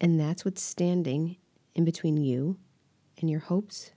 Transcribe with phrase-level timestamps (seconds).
[0.00, 1.36] and that's what's standing
[1.74, 2.58] in between you
[3.20, 3.92] and your hopes,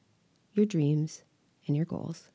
[0.54, 1.24] your dreams,
[1.66, 2.30] and your goals.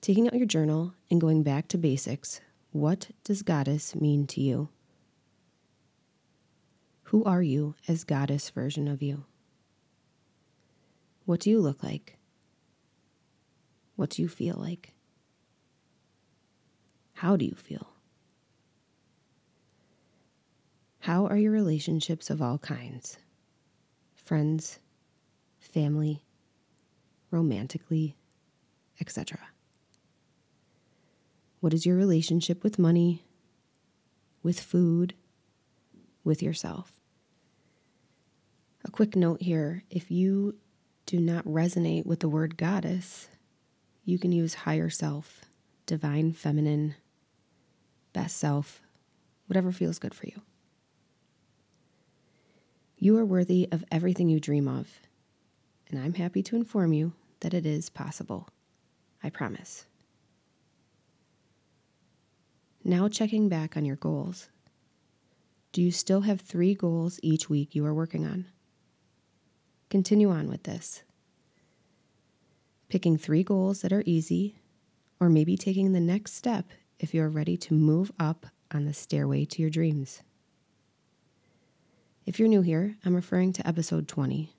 [0.00, 2.40] Taking out your journal and going back to basics,
[2.72, 4.68] what does goddess mean to you?
[7.14, 9.22] Who are you as goddess version of you?
[11.26, 12.18] What do you look like?
[13.94, 14.94] What do you feel like?
[17.12, 17.90] How do you feel?
[21.02, 23.18] How are your relationships of all kinds?
[24.16, 24.80] Friends,
[25.60, 26.24] family,
[27.30, 28.16] romantically,
[29.00, 29.38] etc.
[31.60, 33.22] What is your relationship with money,
[34.42, 35.14] with food,
[36.24, 37.00] with yourself?
[38.84, 40.56] A quick note here if you
[41.06, 43.28] do not resonate with the word goddess,
[44.04, 45.40] you can use higher self,
[45.86, 46.94] divine feminine,
[48.12, 48.82] best self,
[49.46, 50.42] whatever feels good for you.
[52.98, 55.00] You are worthy of everything you dream of,
[55.88, 58.48] and I'm happy to inform you that it is possible.
[59.22, 59.86] I promise.
[62.82, 64.50] Now, checking back on your goals.
[65.72, 68.46] Do you still have three goals each week you are working on?
[69.94, 71.04] Continue on with this.
[72.88, 74.56] Picking three goals that are easy,
[75.20, 76.66] or maybe taking the next step
[76.98, 80.24] if you are ready to move up on the stairway to your dreams.
[82.26, 84.50] If you're new here, I'm referring to episode 20.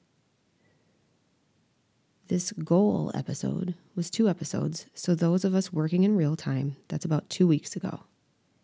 [2.30, 7.04] This goal episode was two episodes, so those of us working in real time, that's
[7.04, 8.04] about two weeks ago.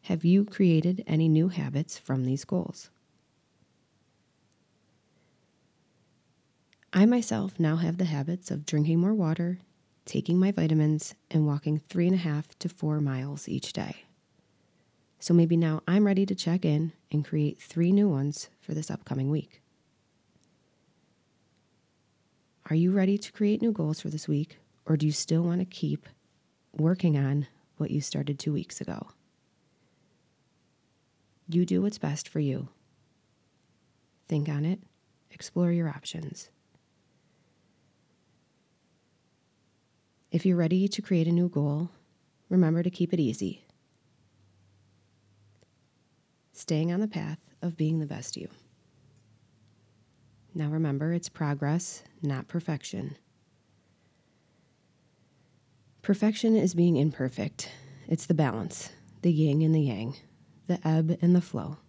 [0.04, 2.90] Have you created any new habits from these goals?
[6.94, 9.60] I myself now have the habits of drinking more water,
[10.04, 14.04] taking my vitamins, and walking three and a half to four miles each day.
[15.18, 18.92] So maybe now I'm ready to check in and create three new ones for this
[18.92, 19.62] upcoming week.
[22.70, 25.62] Are you ready to create new goals for this week, or do you still want
[25.62, 26.10] to keep
[26.74, 27.48] working on
[27.78, 29.12] what you started two weeks ago?
[31.48, 32.68] You do what's best for you.
[34.28, 34.82] Think on it,
[35.30, 36.50] explore your options.
[40.32, 41.90] If you're ready to create a new goal,
[42.48, 43.66] remember to keep it easy.
[46.54, 48.48] Staying on the path of being the best you.
[50.56, 53.18] Now remember, it's progress, not perfection.
[56.02, 57.70] Perfection is being imperfect.
[58.08, 58.90] It's the balance,
[59.24, 60.16] the yin and the yang,
[60.68, 61.80] the ebb and the flow.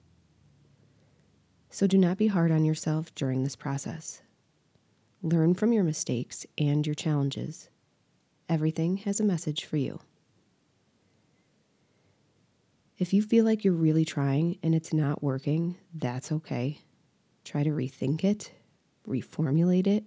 [1.71, 4.21] So do not be hard on yourself during this process.
[5.23, 7.69] Learn from your mistakes and your challenges
[8.53, 9.99] everything has a message for you.
[12.99, 16.81] If you feel like you're really trying and it's not working, that's okay.
[17.45, 18.53] Try to rethink it,
[19.09, 20.05] reformulate it,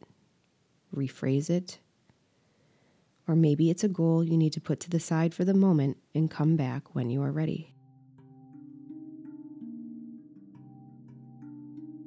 [0.95, 1.79] rephrase it.
[3.27, 5.97] Or maybe it's a goal you need to put to the side for the moment
[6.13, 7.73] and come back when you are ready.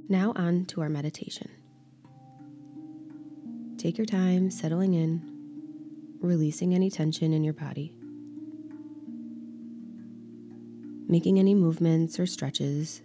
[0.09, 1.51] Now, on to our meditation.
[3.77, 5.38] Take your time settling in
[6.21, 7.93] releasing any tension in your body.
[11.09, 13.03] Making any movements or stretches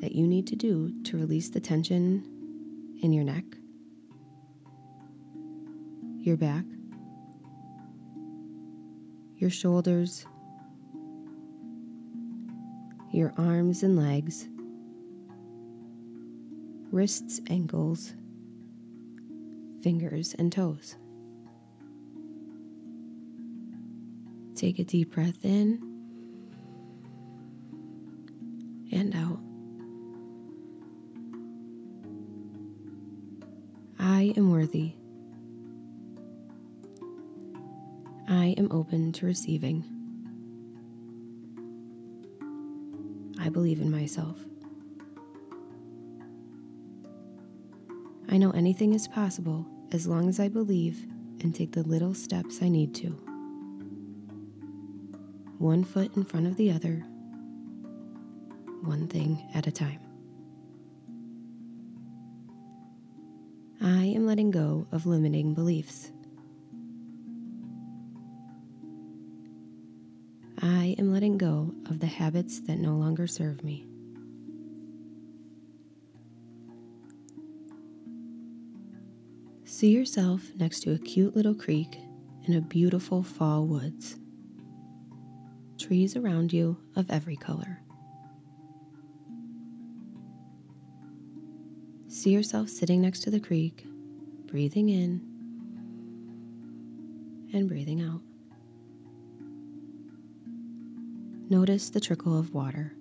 [0.00, 2.24] that you need to do to release the tension
[3.02, 3.44] in your neck,
[6.18, 6.64] your back,
[9.36, 10.26] your shoulders,
[13.12, 14.48] your arms and legs,
[16.90, 18.14] wrists, ankles,
[19.82, 20.96] fingers, and toes.
[24.56, 25.82] Take a deep breath in
[28.90, 29.38] and out.
[33.98, 34.94] I am worthy.
[38.26, 39.84] I am open to receiving.
[43.38, 44.38] I believe in myself.
[48.30, 51.04] I know anything is possible as long as I believe
[51.42, 53.35] and take the little steps I need to.
[55.58, 57.04] One foot in front of the other,
[58.82, 60.00] one thing at a time.
[63.80, 66.10] I am letting go of limiting beliefs.
[70.60, 73.86] I am letting go of the habits that no longer serve me.
[79.64, 81.98] See yourself next to a cute little creek
[82.44, 84.16] in a beautiful fall woods.
[85.78, 87.80] Trees around you of every color.
[92.08, 93.86] See yourself sitting next to the creek,
[94.46, 95.20] breathing in
[97.52, 98.22] and breathing out.
[101.48, 102.92] Notice the trickle of water,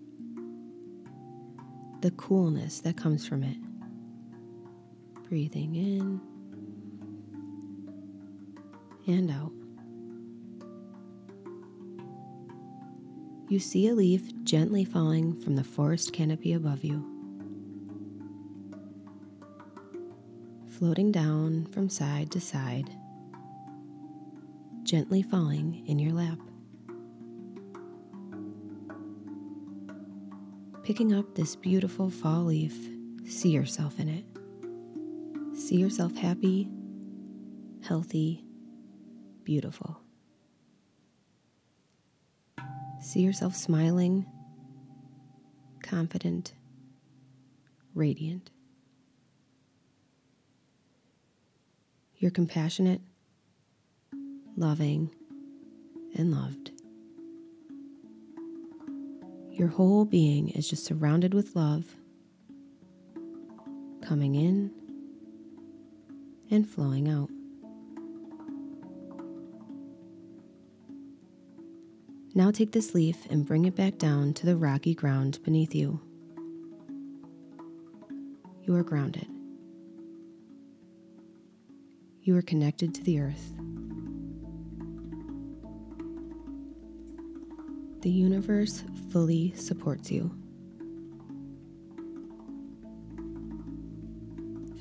[2.02, 3.58] the coolness that comes from it.
[5.28, 6.22] Breathing in
[9.08, 9.52] and out.
[13.48, 17.06] You see a leaf gently falling from the forest canopy above you,
[20.68, 22.90] floating down from side to side,
[24.82, 26.40] gently falling in your lap.
[30.84, 32.76] Picking up this beautiful fall leaf,
[33.28, 34.26] see yourself in it.
[35.56, 36.68] See yourself happy,
[37.84, 38.44] healthy,
[39.44, 40.05] beautiful.
[43.06, 44.26] See yourself smiling,
[45.84, 46.54] confident,
[47.94, 48.50] radiant.
[52.18, 53.02] You're compassionate,
[54.58, 55.12] loving,
[56.18, 56.72] and loved.
[59.52, 61.86] Your whole being is just surrounded with love,
[64.02, 64.72] coming in
[66.50, 67.30] and flowing out.
[72.38, 76.02] Now take this leaf and bring it back down to the rocky ground beneath you.
[78.62, 79.28] You are grounded.
[82.24, 83.54] You are connected to the earth.
[88.02, 90.36] The universe fully supports you.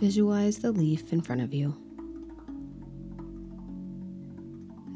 [0.00, 1.83] Visualize the leaf in front of you.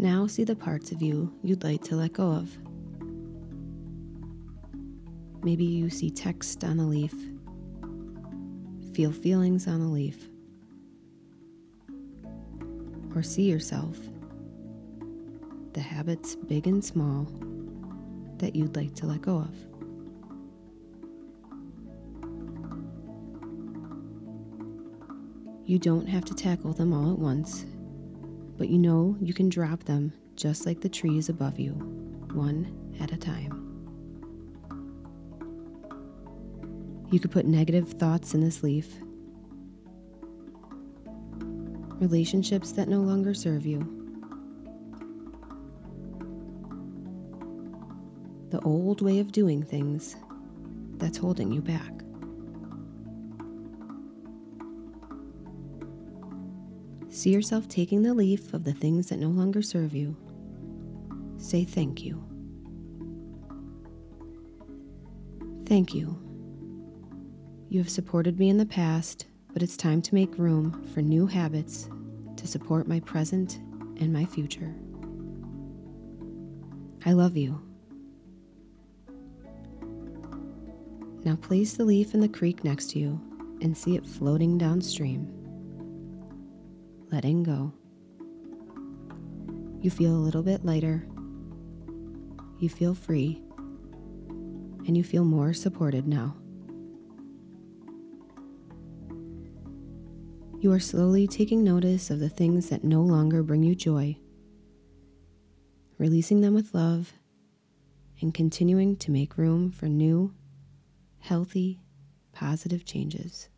[0.00, 2.56] Now see the parts of you you'd like to let go of.
[5.42, 7.12] Maybe you see text on the leaf,
[8.94, 10.28] feel feelings on the leaf,
[13.12, 13.98] or see yourself,
[15.72, 17.26] the habits, big and small,
[18.36, 19.54] that you'd like to let go of.
[25.66, 27.66] You don't have to tackle them all at once,
[28.58, 31.72] but you know you can drop them just like the trees above you,
[32.32, 33.64] one at a time.
[37.10, 38.92] You could put negative thoughts in this leaf,
[42.00, 43.94] relationships that no longer serve you
[48.50, 50.16] the old way of doing things
[50.96, 51.97] that's holding you back.
[57.18, 60.16] See yourself taking the leaf of the things that no longer serve you.
[61.36, 62.24] Say thank you.
[65.66, 66.16] Thank you.
[67.70, 71.26] You have supported me in the past, but it's time to make room for new
[71.26, 71.90] habits
[72.36, 73.56] to support my present
[73.98, 74.72] and my future.
[77.04, 77.60] I love you.
[81.24, 83.20] Now place the leaf in the creek next to you
[83.60, 85.34] and see it floating downstream.
[87.10, 87.72] Letting go.
[89.80, 91.06] You feel a little bit lighter.
[92.58, 93.42] You feel free.
[94.86, 96.36] And you feel more supported now.
[100.60, 104.16] You are slowly taking notice of the things that no longer bring you joy,
[105.98, 107.12] releasing them with love,
[108.20, 110.34] and continuing to make room for new
[111.20, 111.80] healthy,
[112.32, 113.48] positive changes.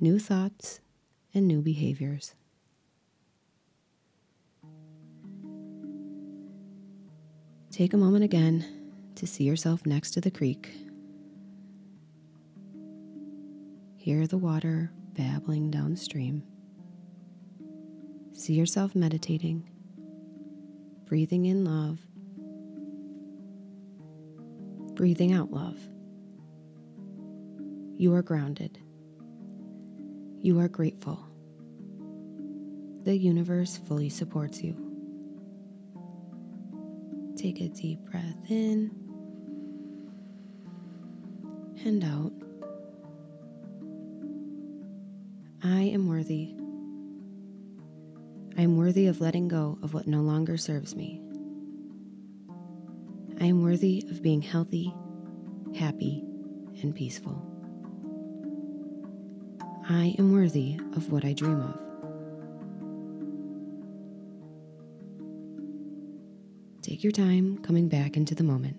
[0.00, 0.80] new thoughts,
[1.34, 2.34] and new behaviors.
[7.70, 8.64] Take a moment again
[9.16, 10.70] to see yourself next to the creek.
[13.96, 16.44] Hear the water babbling downstream.
[18.32, 19.68] See yourself meditating,
[21.06, 22.00] breathing in love,
[24.94, 25.78] breathing out love.
[27.96, 28.78] You are grounded.
[30.44, 31.26] You are grateful.
[33.04, 34.76] The universe fully supports you.
[37.34, 38.90] Take a deep breath in
[41.86, 42.32] and out.
[45.62, 46.54] I am worthy.
[48.58, 51.22] I am worthy of letting go of what no longer serves me.
[53.40, 54.94] I am worthy of being healthy,
[55.74, 56.22] happy,
[56.82, 57.53] and peaceful.
[59.86, 61.78] I am worthy of what I dream of.
[66.80, 68.78] Take your time coming back into the moment.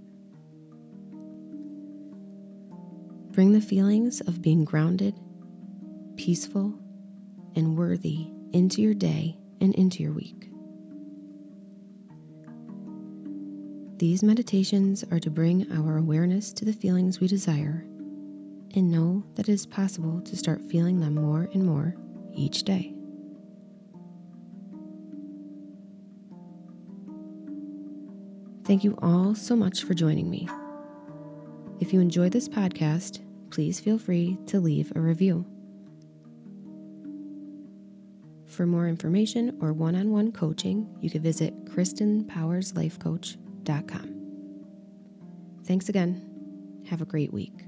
[3.33, 5.13] Bring the feelings of being grounded,
[6.15, 6.73] peaceful,
[7.55, 10.49] and worthy into your day and into your week.
[13.99, 17.85] These meditations are to bring our awareness to the feelings we desire
[18.75, 21.95] and know that it is possible to start feeling them more and more
[22.33, 22.93] each day.
[28.65, 30.49] Thank you all so much for joining me.
[31.79, 33.19] If you enjoyed this podcast,
[33.51, 35.45] please feel free to leave a review.
[38.47, 44.11] For more information or one on one coaching, you can visit CristinPowersLifeCoach.com.
[45.65, 46.83] Thanks again.
[46.89, 47.65] Have a great week.